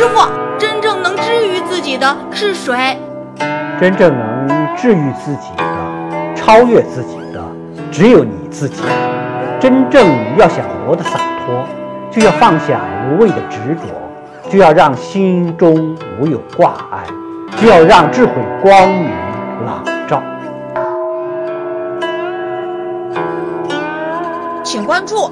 [0.00, 0.18] 师傅
[0.58, 2.98] 真正能治愈自己的是谁？
[3.78, 7.44] 真正能治愈自己的超越自己的
[7.92, 8.82] 只有你自己。
[9.60, 10.08] 真正
[10.38, 11.66] 要想活得洒脱
[12.10, 17.04] 就要放下无谓的执着就要让心中无有挂碍
[17.58, 18.32] 就要让智慧
[18.62, 19.10] 光明
[19.66, 20.22] 朗照。
[24.64, 25.30] 请关注